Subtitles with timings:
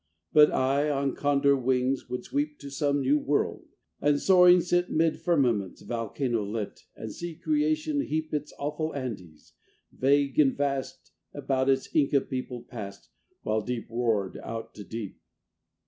[0.33, 3.67] But I on condor wings would sweep To some new world,
[4.01, 9.53] and, soaring, sit 'Mid firmaments volcano lit, And see creation heap Its awful Andes,
[9.91, 13.11] vague and vast, About its Inca peopled past,
[13.43, 15.21] While deep roared out to deep.